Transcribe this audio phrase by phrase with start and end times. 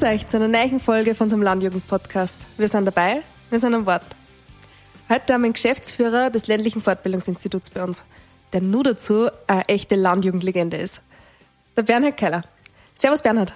[0.00, 2.34] Grüß euch zu einer neuen Folge von unserem Landjugend-Podcast.
[2.56, 4.06] Wir sind dabei, wir sind am Wort.
[5.10, 8.04] Heute haben wir einen Geschäftsführer des ländlichen Fortbildungsinstituts bei uns,
[8.54, 11.02] der nur dazu eine echte Landjugendlegende ist.
[11.76, 12.44] Der Bernhard Keller.
[12.94, 13.52] Servus Bernhard.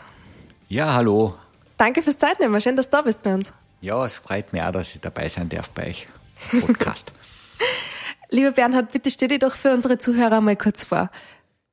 [0.69, 1.35] Ja, hallo.
[1.79, 2.61] Danke fürs Zeitnehmen.
[2.61, 3.51] Schön, dass du da bist bei uns.
[3.81, 6.07] Ja, es freut mich auch, dass ich dabei sein darf bei euch.
[6.61, 7.11] Podcast.
[8.29, 11.11] Lieber Bernhard, bitte stell dich doch für unsere Zuhörer mal kurz vor.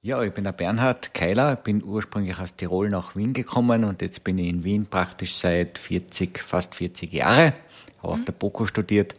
[0.03, 4.23] Ja, ich bin der Bernhard Keiler, bin ursprünglich aus Tirol nach Wien gekommen und jetzt
[4.23, 7.53] bin ich in Wien praktisch seit 40, fast 40 Jahre.
[8.01, 9.13] Habe auf der BOKU studiert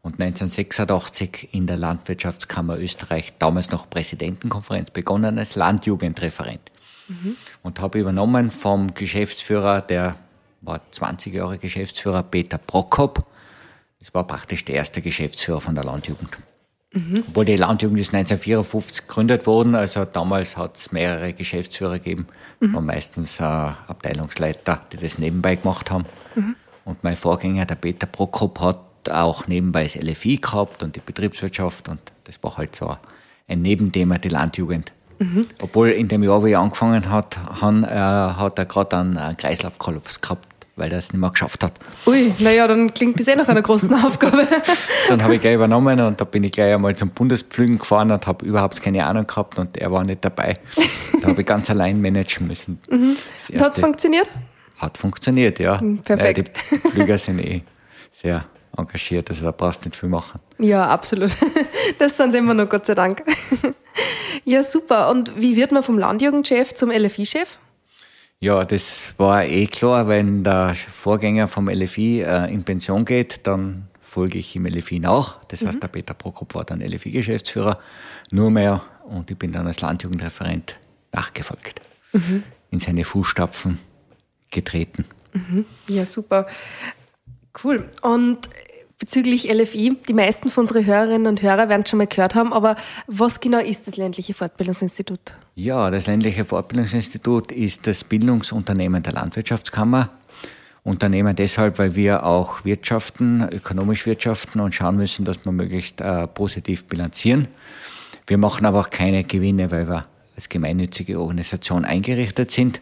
[0.00, 6.70] und 1986 in der Landwirtschaftskammer Österreich, damals noch Präsidentenkonferenz, begonnen als Landjugendreferent.
[7.08, 7.36] Mhm.
[7.64, 10.14] Und habe übernommen vom Geschäftsführer, der
[10.60, 13.26] war 20 Jahre Geschäftsführer, Peter Prokop.
[13.98, 16.38] Das war praktisch der erste Geschäftsführer von der Landjugend.
[16.92, 17.24] Mhm.
[17.28, 22.26] Obwohl die Landjugend ist 1954 gegründet worden, also damals hat es mehrere Geschäftsführer gegeben,
[22.60, 22.74] mhm.
[22.74, 26.04] waren meistens äh, Abteilungsleiter, die das nebenbei gemacht haben.
[26.34, 26.56] Mhm.
[26.84, 28.80] Und mein Vorgänger, der Peter Prokop, hat
[29.10, 32.96] auch nebenbei das LFI gehabt und die Betriebswirtschaft und das war halt so
[33.46, 34.92] ein Nebenthema, die Landjugend.
[35.18, 35.46] Mhm.
[35.60, 40.20] Obwohl in dem Jahr, wo ich angefangen hat, han, äh, hat er gerade einen Kreislaufkollaps
[40.20, 40.46] gehabt
[40.78, 41.72] weil er es nicht mehr geschafft hat.
[42.06, 44.46] Ui, naja, dann klingt das eh nach einer großen Aufgabe.
[45.08, 48.26] dann habe ich gleich übernommen und da bin ich gleich einmal zum Bundespflügen gefahren und
[48.26, 50.54] habe überhaupt keine Ahnung gehabt und er war nicht dabei.
[51.20, 52.80] Da habe ich ganz allein managen müssen.
[52.90, 53.16] Mhm.
[53.58, 54.30] Hat es funktioniert?
[54.78, 55.80] Hat funktioniert, ja.
[55.80, 56.50] Mhm, perfekt.
[56.70, 57.62] Naja, die Flüger sind eh
[58.12, 58.44] sehr
[58.76, 60.40] engagiert, also da brauchst du nicht viel machen.
[60.58, 61.32] Ja, absolut.
[61.98, 63.22] Das sind sie immer noch, Gott sei Dank.
[64.44, 65.08] Ja, super.
[65.10, 67.58] Und wie wird man vom Landjugendchef zum LFI-Chef?
[68.40, 73.88] Ja, das war eh klar, wenn der Vorgänger vom LFI äh, in Pension geht, dann
[74.00, 75.42] folge ich im LFI nach.
[75.46, 75.68] Das mhm.
[75.68, 77.78] heißt, der Peter Prokop war dann LFI-Geschäftsführer,
[78.30, 80.78] nur mehr und ich bin dann als Landjugendreferent
[81.12, 81.80] nachgefolgt,
[82.12, 82.44] mhm.
[82.70, 83.78] in seine Fußstapfen
[84.50, 85.04] getreten.
[85.32, 85.64] Mhm.
[85.88, 86.46] Ja, super.
[87.62, 87.90] Cool.
[88.02, 88.48] Und
[88.98, 89.96] bezüglich LFI.
[90.08, 92.76] Die meisten von unseren Hörerinnen und Hörern werden schon mal gehört haben, aber
[93.06, 95.36] was genau ist das ländliche Fortbildungsinstitut?
[95.54, 100.10] Ja, das ländliche Fortbildungsinstitut ist das Bildungsunternehmen der Landwirtschaftskammer.
[100.84, 106.26] Unternehmen deshalb, weil wir auch wirtschaften, ökonomisch wirtschaften und schauen müssen, dass wir möglichst äh,
[106.26, 107.46] positiv bilanzieren.
[108.26, 110.04] Wir machen aber auch keine Gewinne, weil wir
[110.34, 112.80] als gemeinnützige Organisation eingerichtet sind.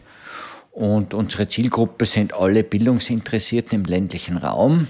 [0.71, 4.87] Und unsere Zielgruppe sind alle Bildungsinteressierten im ländlichen Raum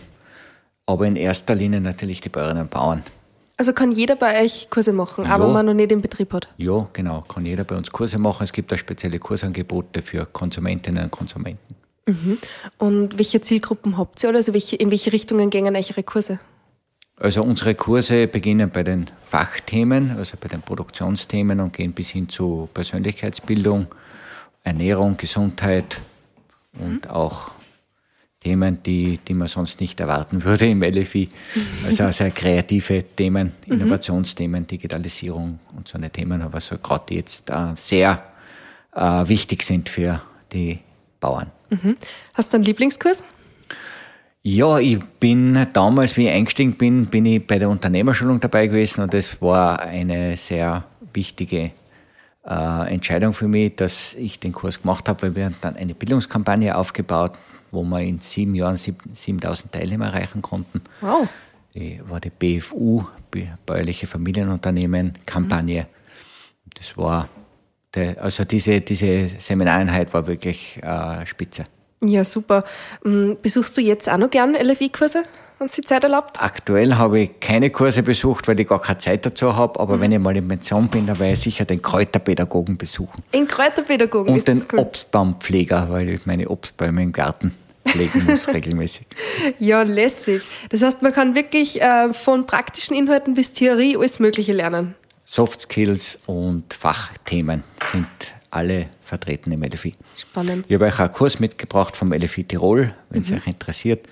[0.88, 3.04] aber in erster Linie natürlich die Bäuerinnen und Bauern.
[3.58, 5.32] Also kann jeder bei euch Kurse machen, ja.
[5.32, 6.48] aber man noch nicht im Betrieb hat?
[6.58, 8.44] Ja, genau, kann jeder bei uns Kurse machen.
[8.44, 11.76] Es gibt auch spezielle Kursangebote für Konsumentinnen und Konsumenten.
[12.06, 12.38] Mhm.
[12.78, 14.34] Und welche Zielgruppen habt ihr?
[14.34, 16.40] Also welche, in welche Richtungen gehen eure Kurse?
[17.20, 22.30] Also unsere Kurse beginnen bei den Fachthemen, also bei den Produktionsthemen und gehen bis hin
[22.30, 23.88] zu Persönlichkeitsbildung,
[24.64, 25.98] Ernährung, Gesundheit
[26.80, 27.10] und mhm.
[27.10, 27.57] auch
[28.48, 31.28] Themen, die, die man sonst nicht erwarten würde im LFI.
[31.86, 33.74] Also sehr kreative Themen, mhm.
[33.74, 38.24] Innovationsthemen, Digitalisierung und so eine Themen, aber so gerade jetzt äh, sehr
[38.96, 40.22] äh, wichtig sind für
[40.54, 40.80] die
[41.20, 41.52] Bauern.
[41.70, 41.98] Mhm.
[42.36, 43.22] Hast du einen Lieblingskurs?
[44.44, 49.02] Ja, ich bin damals, wie ich eingestiegen bin, bin ich bei der Unternehmerschulung dabei gewesen
[49.02, 51.72] und das war eine sehr wichtige
[52.48, 56.78] äh, Entscheidung für mich, dass ich den Kurs gemacht habe, weil wir dann eine Bildungskampagne
[56.78, 57.34] aufgebaut
[57.72, 60.82] wo wir in sieben Jahren 7000 Teilnehmer erreichen konnten.
[61.02, 61.28] Wow.
[61.76, 63.06] Die war die BFU,
[63.66, 65.84] Bäuerliche Familienunternehmen, Kampagne.
[65.84, 66.70] Mhm.
[66.76, 67.30] Das war,
[67.94, 71.66] der, also diese, diese Seminareinheit war wirklich äh, spitze.
[72.02, 72.64] Ja, super.
[73.04, 75.24] Mm, besuchst du jetzt auch noch gern LFI-Kurse?
[75.60, 76.42] Wenn es die Zeit erlaubt?
[76.42, 79.80] Aktuell habe ich keine Kurse besucht, weil ich gar keine Zeit dazu habe.
[79.80, 80.02] Aber mhm.
[80.02, 83.24] wenn ich mal in Pension bin, dann werde ich sicher den Kräuterpädagogen besuchen.
[83.34, 84.34] Den Kräuterpädagogen?
[84.34, 84.80] Und den cool.
[84.80, 87.54] Obstbaumpfleger, weil ich meine Obstbäume im Garten
[87.88, 89.08] pflegen muss regelmäßig.
[89.60, 90.42] Ja, lässig.
[90.70, 94.96] Das heißt, man kann wirklich äh, von praktischen Inhalten bis Theorie alles Mögliche lernen.
[95.26, 98.08] Soft Skills und Fachthemen sind
[98.50, 99.94] alle vertreten im LFI.
[100.16, 100.66] Spannend.
[100.68, 103.38] Ich habe euch einen Kurs mitgebracht vom LFI Tirol, wenn es mhm.
[103.38, 104.08] euch interessiert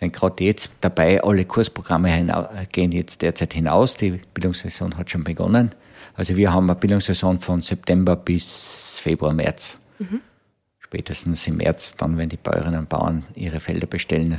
[0.00, 3.96] sind gerade jetzt dabei, alle Kursprogramme gehen jetzt derzeit hinaus.
[3.96, 5.70] Die Bildungssaison hat schon begonnen.
[6.16, 9.76] Also wir haben eine Bildungssaison von September bis Februar, März.
[9.98, 10.20] Mhm.
[10.78, 14.38] Spätestens im März, dann, wenn die Bäuerinnen und Bauern ihre Felder bestellen,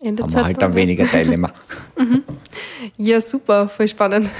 [0.00, 1.52] haben wir halt dann weniger Teilnehmer.
[1.98, 2.22] mhm.
[2.96, 4.30] Ja, super, voll spannend.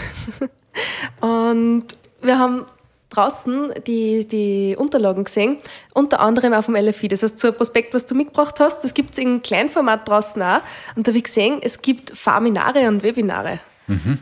[1.20, 1.84] Und
[2.23, 2.64] wir haben
[3.10, 5.58] draußen die, die Unterlagen gesehen,
[5.94, 7.08] unter anderem auch vom LFI.
[7.08, 10.43] Das heißt, so ein Prospekt, was du mitgebracht hast, das gibt es in Kleinformat draußen
[10.43, 10.60] auch.
[10.94, 13.60] Und da habe ich gesehen, es gibt Farminare und Webinare.
[13.87, 14.19] Mhm.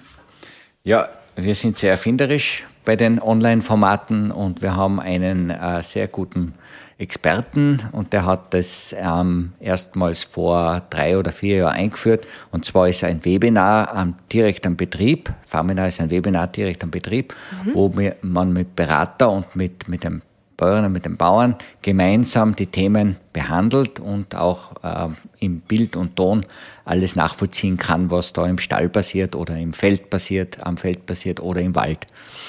[0.85, 6.55] Ja, wir sind sehr erfinderisch bei den Online-Formaten und wir haben einen äh, sehr guten
[6.99, 12.27] Experten und der hat das ähm, erstmals vor drei oder vier Jahren eingeführt.
[12.51, 15.31] Und zwar ist ein Webinar ähm, direkt am Betrieb.
[15.45, 17.35] Faminar ist ein Webinar direkt am Betrieb,
[17.65, 17.75] mhm.
[17.75, 20.23] wo man mit Berater und mit, mit dem
[20.57, 25.09] Bäuerinnen mit den Bauern gemeinsam die Themen behandelt und auch äh,
[25.39, 26.47] im Bild und Ton
[26.85, 31.41] alles nachvollziehen kann, was da im Stall passiert oder im Feld passiert, am Feld passiert
[31.41, 32.07] oder im Wald.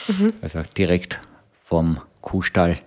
[0.08, 0.32] Mhm.
[0.42, 1.20] Also direkt
[1.66, 2.78] vom Kuhstall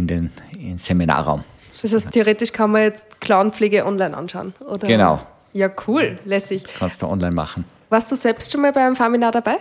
[0.00, 1.44] in den, in Seminarraum.
[1.82, 4.86] Das heißt, theoretisch kann man jetzt Clownpflege online anschauen, oder?
[4.86, 5.20] Genau.
[5.52, 6.64] Ja, cool, lässig.
[6.78, 7.64] Kannst du online machen.
[7.88, 9.56] Warst du selbst schon mal bei einem Farminar dabei?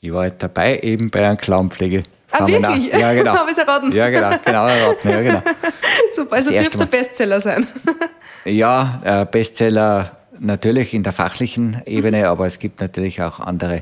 [0.00, 2.02] Ich war halt dabei, eben bei einer Clownpflege.
[2.30, 2.92] Ah, wirklich?
[2.92, 3.34] Ja, genau.
[3.34, 3.92] Habe ich es erraten?
[3.92, 5.08] Ja, genau, genau erraten.
[5.08, 5.42] Ja, genau.
[6.12, 7.66] Super, also dürfte der Bestseller sein.
[8.44, 13.80] ja, äh, Bestseller natürlich in der fachlichen Ebene, aber es gibt natürlich auch andere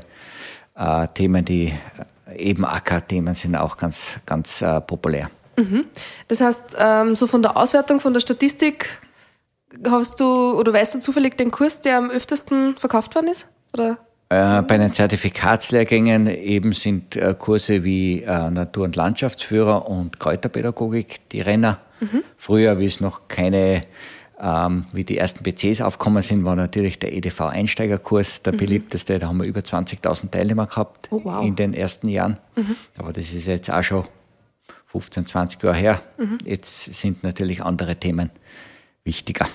[0.75, 1.73] äh, Themen, die
[2.27, 5.29] äh, eben AK-Themen sind auch ganz, ganz äh, populär.
[5.57, 5.85] Mhm.
[6.27, 8.99] Das heißt, ähm, so von der Auswertung, von der Statistik,
[9.87, 13.47] hast du oder weißt du zufällig den Kurs, der am öftesten verkauft worden ist?
[13.73, 13.97] Oder?
[14.29, 21.29] Äh, bei den Zertifikatslehrgängen eben sind äh, Kurse wie äh, Natur- und Landschaftsführer und Kräuterpädagogik
[21.31, 21.79] die Renner.
[21.99, 22.23] Mhm.
[22.37, 23.81] Früher, wie es noch keine,
[24.41, 28.57] ähm, wie die ersten PCs aufgekommen sind, war natürlich der EDV-Einsteigerkurs der mhm.
[28.57, 29.19] beliebteste.
[29.19, 31.45] Da haben wir über 20.000 Teilnehmer gehabt oh, wow.
[31.45, 32.37] in den ersten Jahren.
[32.55, 32.77] Mhm.
[32.97, 34.05] Aber das ist jetzt auch schon
[34.91, 36.01] 15, 20 Jahre her.
[36.17, 36.37] Mhm.
[36.43, 38.29] Jetzt sind natürlich andere Themen
[39.05, 39.47] wichtiger.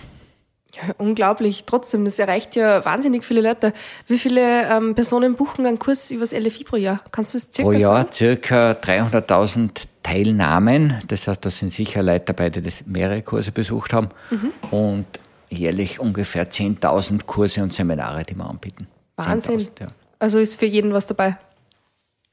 [0.74, 1.64] Ja, unglaublich.
[1.66, 3.74] Trotzdem, das erreicht ja wahnsinnig viele Leute.
[4.06, 7.02] Wie viele ähm, Personen buchen einen Kurs übers LFI pro Jahr?
[7.12, 8.12] Kannst du das circa Pro Jahr sagen?
[8.12, 9.70] circa 300.000
[10.02, 11.02] Teilnahmen.
[11.06, 14.08] Das heißt, da sind sicher Leute dabei, die das mehrere Kurse besucht haben.
[14.30, 14.52] Mhm.
[14.70, 15.06] Und
[15.50, 18.86] jährlich ungefähr 10.000 Kurse und Seminare, die wir anbieten.
[19.16, 19.68] Wahnsinn.
[19.78, 19.86] Ja.
[20.18, 21.36] Also ist für jeden was dabei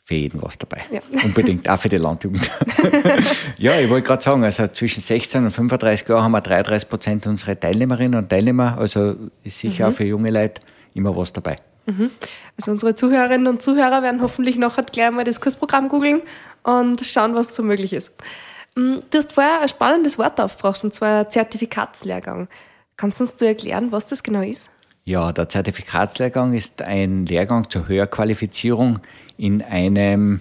[0.04, 0.82] für jeden was dabei.
[0.92, 1.00] Ja.
[1.24, 2.52] Unbedingt, auch für die Landjugend.
[3.58, 7.28] ja, ich wollte gerade sagen, also zwischen 16 und 35 Jahren haben wir 33 Prozent
[7.28, 8.78] unserer Teilnehmerinnen und Teilnehmer.
[8.78, 9.92] Also ist sicher mhm.
[9.92, 10.62] auch für junge Leute
[10.94, 11.56] immer was dabei.
[11.86, 12.12] Mhm.
[12.58, 16.22] Also unsere Zuhörerinnen und Zuhörer werden hoffentlich nachher gleich mal das Kursprogramm googeln
[16.64, 18.14] und schauen, was so möglich ist.
[18.76, 22.48] Mm, du hast vorher ein spannendes Wort aufgebracht, und zwar Zertifikatslehrgang.
[22.98, 24.70] Kannst du uns du erklären, was das genau ist?
[25.06, 29.00] Ja, der Zertifikatslehrgang ist ein Lehrgang zur Höherqualifizierung
[29.38, 30.40] in einem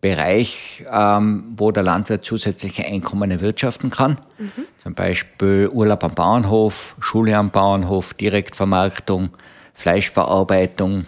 [0.00, 4.12] Bereich, ähm, wo der Landwirt zusätzliche Einkommen erwirtschaften kann.
[4.38, 4.52] Mhm.
[4.80, 9.30] Zum Beispiel Urlaub am Bauernhof, Schule am Bauernhof, Direktvermarktung,
[9.74, 11.06] Fleischverarbeitung,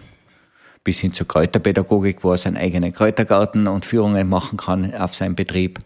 [0.82, 5.36] bis hin zur Kräuterpädagogik, wo er seinen eigenen Kräutergarten und Führungen machen kann auf seinem
[5.36, 5.78] Betrieb.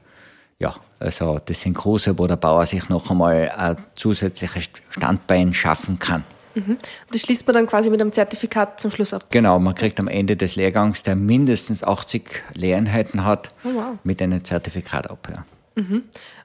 [0.58, 5.98] Ja, also das sind große, wo der Bauer sich noch einmal ein zusätzliches Standbein schaffen
[5.98, 6.24] kann.
[6.54, 6.76] Mhm.
[7.10, 9.26] Das schließt man dann quasi mit einem Zertifikat zum Schluss ab?
[9.30, 13.98] Genau, man kriegt am Ende des Lehrgangs, der mindestens 80 Lehreinheiten hat, oh wow.
[14.04, 15.28] mit einem Zertifikat ab.
[15.34, 15.82] Ja.
[15.82, 16.02] Mhm.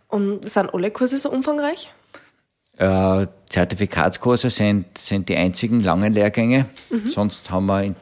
[0.08, 1.92] Und sind alle Kurse so umfangreich?
[2.78, 6.66] Äh, Zertifikatskurse sind, sind die einzigen langen Lehrgänge.
[6.90, 7.10] Mhm.
[7.10, 7.96] Sonst haben wir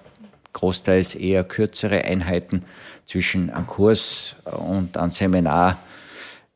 [0.54, 2.64] großteils eher kürzere Einheiten
[3.06, 5.78] zwischen einem Kurs und einem Seminar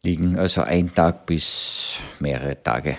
[0.01, 2.98] liegen also ein Tag bis mehrere Tage.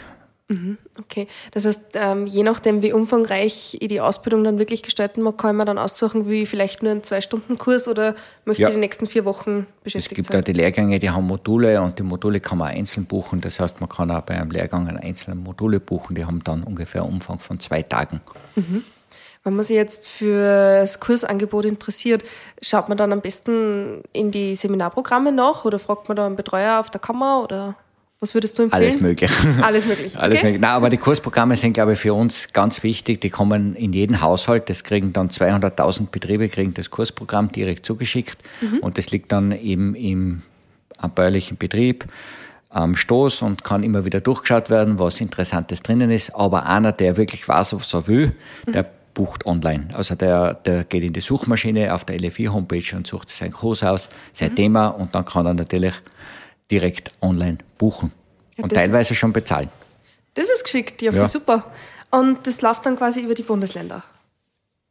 [0.51, 5.23] Mhm, okay, das heißt, ähm, je nachdem, wie umfangreich ich die Ausbildung dann wirklich gestalten
[5.23, 8.69] mag, kann man dann aussuchen, wie vielleicht nur einen Zwei-Stunden-Kurs oder möchte ja.
[8.69, 10.01] ich die nächsten vier Wochen beschäftigt sein?
[10.01, 10.41] Es gibt sein?
[10.41, 13.41] auch die Lehrgänge, die haben Module und die Module kann man einzeln buchen.
[13.41, 16.17] Das heißt, man kann auch bei einem Lehrgang einen einzelnen Module buchen.
[16.17, 18.21] Die haben dann ungefähr einen Umfang von zwei Tagen.
[18.57, 18.83] Mhm.
[19.45, 22.25] Wenn man sich jetzt für das Kursangebot interessiert,
[22.61, 26.81] schaut man dann am besten in die Seminarprogramme nach oder fragt man da einen Betreuer
[26.81, 27.77] auf der Kammer oder?
[28.21, 28.83] Was würdest du empfehlen?
[28.85, 29.31] Alles möglich.
[29.63, 30.15] Alles möglich.
[30.15, 30.23] Okay.
[30.23, 30.61] Alles möglich.
[30.61, 33.23] Nein, aber die Kursprogramme sind, glaube ich, für uns ganz wichtig.
[33.23, 34.69] Die kommen in jeden Haushalt.
[34.69, 38.37] Das kriegen dann 200.000 Betriebe kriegen das Kursprogramm direkt zugeschickt.
[38.61, 38.81] Mhm.
[38.81, 40.43] Und das liegt dann eben im
[41.15, 42.05] bäuerlichen Betrieb
[42.69, 46.35] am Stoß und kann immer wieder durchgeschaut werden, was Interessantes drinnen ist.
[46.35, 48.33] Aber einer, der wirklich weiß, was er will,
[48.67, 48.73] mhm.
[48.73, 49.89] der bucht online.
[49.95, 54.11] Also der, der geht in die Suchmaschine auf der LFI-Homepage und sucht sein Kurs aus,
[54.35, 54.57] sein mhm.
[54.57, 55.95] Thema und dann kann er natürlich
[56.71, 58.13] direkt online buchen
[58.57, 59.69] ja, und teilweise schon bezahlen.
[60.35, 61.29] Das ist geschickt, ja, ja.
[61.29, 61.65] super.
[62.11, 64.03] Und das läuft dann quasi über die Bundesländer.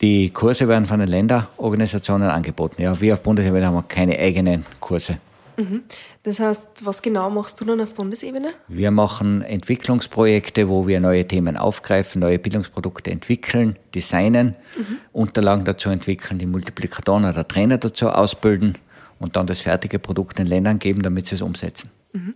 [0.01, 2.81] Die Kurse werden von den Länderorganisationen angeboten.
[2.81, 5.17] Ja, wir auf Bundesebene haben keine eigenen Kurse.
[5.57, 5.83] Mhm.
[6.23, 8.51] Das heißt, was genau machst du dann auf Bundesebene?
[8.69, 14.97] Wir machen Entwicklungsprojekte, wo wir neue Themen aufgreifen, neue Bildungsprodukte entwickeln, designen, mhm.
[15.11, 18.77] Unterlagen dazu entwickeln, die Multiplikatoren oder Trainer dazu ausbilden
[19.19, 21.89] und dann das fertige Produkt den Ländern geben, damit sie es umsetzen.
[22.13, 22.35] Mhm.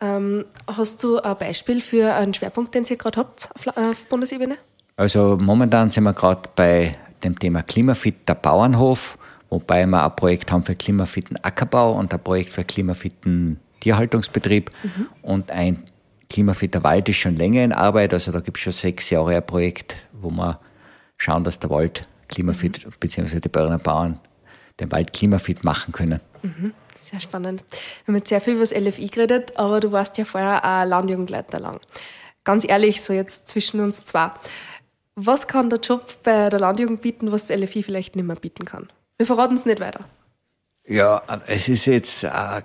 [0.00, 4.56] Ähm, hast du ein Beispiel für einen Schwerpunkt, den ihr gerade habt auf, auf Bundesebene?
[4.96, 9.16] Also momentan sind wir gerade bei dem Thema Klimafit der Bauernhof,
[9.48, 15.06] wobei wir ein Projekt haben für klimafitten Ackerbau und ein Projekt für klimafitten Tierhaltungsbetrieb mhm.
[15.22, 15.84] und ein
[16.28, 18.14] Klimafiter Wald ist schon länger in Arbeit.
[18.14, 20.58] Also da gibt es schon sechs Jahre ein Projekt, wo wir
[21.18, 22.92] schauen, dass der Wald klimafit, mhm.
[22.98, 24.18] beziehungsweise die Bäuerinnen und Bauern
[24.80, 26.20] den Wald klimafit machen können.
[26.42, 26.74] Mhm.
[26.98, 27.64] Sehr spannend.
[28.04, 30.84] Wir haben jetzt sehr viel über das LFI geredet, aber du warst ja vorher auch
[30.86, 31.80] Landjugendleiter lang.
[32.44, 34.30] Ganz ehrlich, so jetzt zwischen uns zwei.
[35.14, 38.64] Was kann der Job bei der Landjugend bieten, was das LFI vielleicht nicht mehr bieten
[38.64, 38.88] kann?
[39.18, 40.04] Wir verraten es nicht weiter.
[40.86, 42.62] Ja, es ist jetzt äh,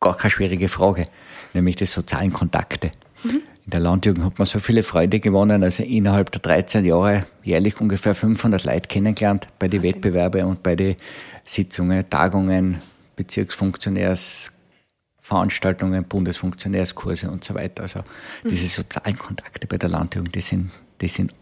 [0.00, 1.06] gar keine schwierige Frage,
[1.52, 2.90] nämlich die sozialen Kontakte.
[3.22, 3.42] Mhm.
[3.64, 7.80] In der Landjugend hat man so viele Freude gewonnen, also innerhalb der 13 Jahre jährlich
[7.80, 10.96] ungefähr 500 Leute kennengelernt bei den Wettbewerben und bei den
[11.44, 12.78] Sitzungen, Tagungen,
[13.14, 17.84] Bezirksfunktionärsveranstaltungen, Bundesfunktionärskurse und so weiter.
[17.84, 18.48] Also mhm.
[18.48, 21.32] diese sozialen Kontakte bei der Landjugend, die sind, die sind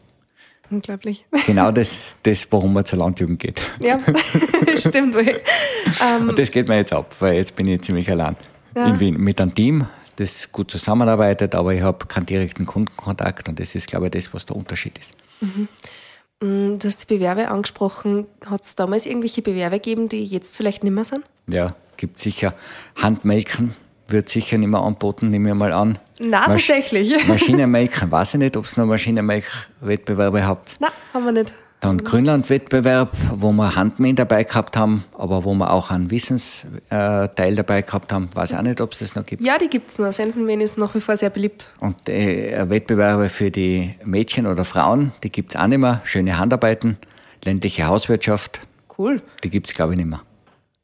[0.71, 1.25] Unglaublich.
[1.47, 3.61] Genau das, das, warum man zur Landjugend geht.
[3.81, 3.99] Ja,
[4.77, 5.17] stimmt.
[5.17, 8.37] Ähm, und das geht mir jetzt ab, weil jetzt bin ich ziemlich allein.
[8.77, 8.87] Ja.
[8.87, 9.89] In Wien mit einem Team,
[10.21, 14.33] das gut zusammenarbeitet, aber ich habe keinen direkten Kundenkontakt und das ist, glaube ich, das,
[14.35, 15.13] was der Unterschied ist.
[15.41, 15.69] Mhm.
[16.43, 18.27] Mm, du hast die Bewerbe angesprochen.
[18.47, 21.25] Hat es damals irgendwelche Bewerbe gegeben, die jetzt vielleicht nicht mehr sind?
[21.49, 22.55] Ja, gibt sicher.
[22.97, 23.75] Handmelken
[24.09, 25.99] wird sicher nicht mehr anboten, nehme ich mal an.
[26.19, 27.27] Nein, Masch tatsächlich.
[27.29, 30.77] Maschinenmelken, weiß ich nicht, ob es noch Maschinenmelk-Wettbewerbe habt.
[30.81, 31.53] Nein, haben wir nicht.
[31.81, 37.81] Dann Grünland-Wettbewerb, wo wir Handmähen dabei gehabt haben, aber wo wir auch einen Wissensteil dabei
[37.81, 38.29] gehabt haben.
[38.35, 39.43] Weiß auch nicht, ob es das noch gibt.
[39.43, 40.13] Ja, die gibt es noch.
[40.13, 41.69] Sensenmähen ist nach wie vor sehr beliebt.
[41.81, 46.03] Und äh, Wettbewerbe für die Mädchen oder Frauen, die gibt es auch nicht mehr.
[46.05, 46.99] Schöne Handarbeiten,
[47.45, 48.61] ländliche Hauswirtschaft.
[48.99, 49.23] Cool.
[49.43, 50.21] Die gibt es, glaube ich, nicht mehr.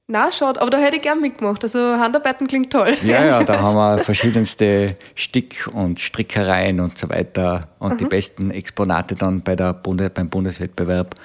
[0.09, 1.65] Na, schaut, aber da hätte ich gern mitgemacht.
[1.65, 2.97] Also Handarbeiten klingt toll.
[3.03, 7.97] Ja, ja, da haben wir verschiedenste Stick- und Strickereien und so weiter und mhm.
[7.99, 11.17] die besten Exponate dann bei der Bundes beim Bundeswettbewerb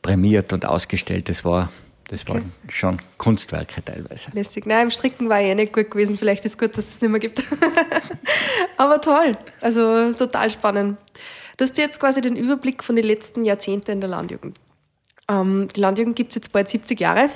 [0.00, 1.28] prämiert und ausgestellt.
[1.28, 1.70] Das war,
[2.08, 2.32] das okay.
[2.32, 4.30] waren schon Kunstwerke teilweise.
[4.32, 4.64] Lästig.
[4.64, 6.16] Nein, im Stricken war ich eh nicht gut gewesen.
[6.16, 7.42] Vielleicht ist es gut, dass es es nicht mehr gibt.
[8.78, 9.36] aber toll.
[9.60, 10.96] Also total spannend.
[11.58, 14.58] Du hast jetzt quasi den Überblick von den letzten Jahrzehnten in der Landjugend.
[15.28, 17.28] Ähm, die Landjugend gibt es jetzt bald 70 Jahre.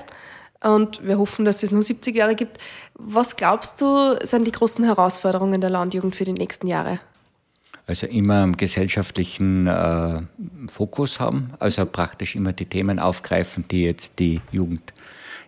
[0.63, 2.59] Und wir hoffen, dass es nur 70 Jahre gibt.
[2.95, 6.99] Was glaubst du, sind die großen Herausforderungen der Landjugend für die nächsten Jahre?
[7.87, 10.21] Also immer einen gesellschaftlichen äh,
[10.69, 14.93] Fokus haben, also praktisch immer die Themen aufgreifen, die jetzt die Jugend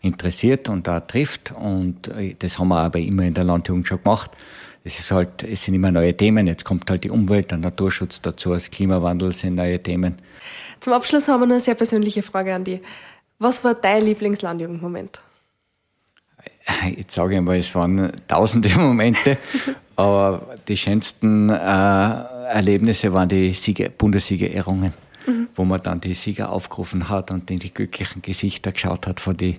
[0.03, 1.53] interessiert und da trifft.
[1.53, 4.31] Und äh, das haben wir aber immer in der Landjugend schon gemacht.
[4.85, 6.47] Es ist halt, es sind immer neue Themen.
[6.47, 10.15] Jetzt kommt halt die Umwelt, der Naturschutz dazu, das Klimawandel sind neue Themen.
[10.81, 12.81] Zum Abschluss haben wir noch eine sehr persönliche Frage an dich.
[13.39, 15.21] Was war dein Lieblingslandjugendmoment?
[16.97, 19.39] Jetzt sage ich mal, es waren tausende Momente,
[19.97, 24.93] aber die schönsten äh, Erlebnisse waren die Siege, Bundessiegerehrungen,
[25.27, 25.49] mhm.
[25.55, 29.37] wo man dann die Sieger aufgerufen hat und in die glücklichen Gesichter geschaut hat von
[29.37, 29.57] die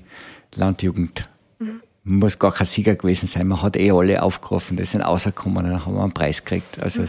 [0.55, 1.27] Landjugend.
[1.59, 1.81] Mhm.
[2.03, 5.86] Muss gar kein Sieger gewesen sein, man hat eh alle aufgerufen, die sind rausgekommen, dann
[5.86, 6.79] haben wir einen Preis gekriegt.
[6.81, 7.07] Also mhm.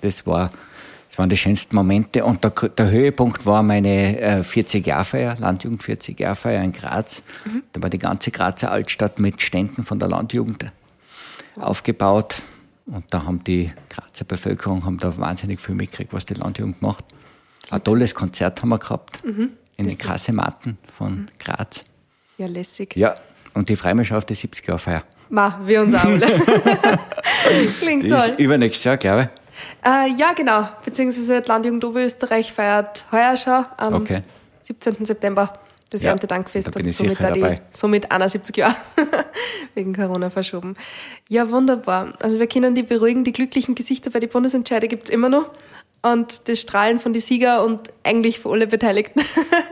[0.00, 0.50] das war
[1.18, 2.24] waren die schönsten Momente.
[2.24, 7.22] Und der, der Höhepunkt war meine äh, 40-Jahr-Feier, Landjugend 40-Jahr-Feier in Graz.
[7.44, 7.64] Mhm.
[7.72, 10.70] Da war die ganze Grazer Altstadt mit Ständen von der Landjugend
[11.56, 12.42] aufgebaut.
[12.86, 17.04] Und da haben die Grazer Bevölkerung haben da wahnsinnig viel mitgekriegt, was die Landjugend macht.
[17.70, 19.50] Ein tolles Konzert haben wir gehabt mhm.
[19.76, 21.26] in den Kasematten von mhm.
[21.38, 21.84] Graz.
[22.38, 22.96] Ja, lässig.
[22.96, 23.14] Ja,
[23.54, 25.02] und die freue mich schon auf die 70-Jahr-Feier.
[25.30, 26.20] Ma, wir uns alle.
[27.80, 28.28] Klingt die toll.
[28.30, 29.37] Ist übernächstes Jahr, glaube ich.
[29.84, 30.68] Äh, ja, genau.
[30.84, 34.22] Beziehungsweise die Landjugend Oberösterreich feiert heuer schon am okay.
[34.62, 35.04] 17.
[35.04, 35.58] September
[35.90, 38.76] das ja, Erntedankfest da und somit, da die, somit 71 Jahre
[39.74, 40.76] wegen Corona verschoben.
[41.28, 42.12] Ja, wunderbar.
[42.20, 45.50] Also wir können die beruhigen, die glücklichen Gesichter bei den Bundesentscheide gibt es immer noch
[46.02, 49.20] und das Strahlen von den Sieger und eigentlich für alle Beteiligten.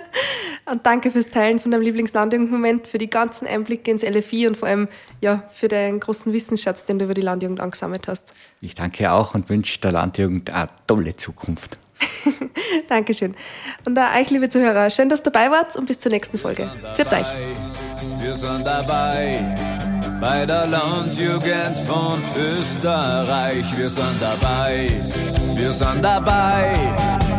[0.70, 4.68] und danke fürs Teilen von deinem Lieblingslandjugendmoment, für die ganzen Einblicke ins LFI und vor
[4.68, 4.88] allem
[5.20, 8.32] ja, für deinen großen Wissensschatz, den du über die Landjugend angesammelt hast.
[8.60, 11.78] Ich danke auch und wünsche der Landjugend eine tolle Zukunft.
[12.88, 13.34] Dankeschön.
[13.84, 16.70] Und auch euch, liebe Zuhörer, schön, dass ihr dabei wart und bis zur nächsten Folge.
[16.96, 17.26] Für euch.
[18.20, 23.76] Wir sind dabei bei der Landjugend von Österreich.
[23.76, 24.88] Wir sind dabei,
[25.54, 27.35] wir sind dabei